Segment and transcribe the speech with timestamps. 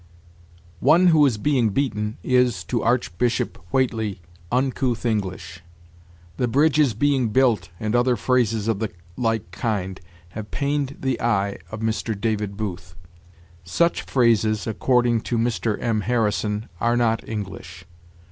[0.79, 4.19] "'One who is being beaten' is, to Archbishop Whately,
[4.51, 5.61] 'uncouth English.'
[6.37, 11.21] '"The bridge is being built," and other phrases of the like kind, have pained the
[11.21, 12.19] eye' of Mr.
[12.19, 12.95] David Booth.
[13.63, 15.77] Such phrases, according to Mr.
[15.79, 16.01] M.
[16.01, 17.85] Harrison, 'are not English.'